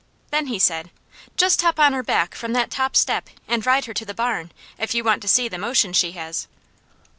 Then 0.31 0.47
he 0.47 0.57
said: 0.57 0.89
"Just 1.37 1.61
hop 1.61 1.79
on 1.79 1.93
her 1.93 2.01
back 2.01 2.33
from 2.33 2.53
that 2.53 2.71
top 2.71 2.95
step 2.95 3.29
and 3.47 3.63
ride 3.63 3.85
her 3.85 3.93
to 3.93 4.03
the 4.03 4.15
barn, 4.15 4.51
if 4.79 4.95
you 4.95 5.03
want 5.03 5.21
to 5.21 5.27
see 5.27 5.47
the 5.47 5.59
motion 5.59 5.93
she 5.93 6.13
has." 6.13 6.47